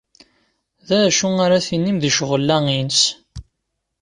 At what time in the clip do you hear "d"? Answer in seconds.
0.87-0.89